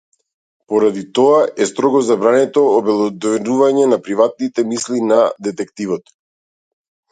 [0.71, 6.15] Поради тоа е строго забрането обелоденувањето на приватните мисли на детективот.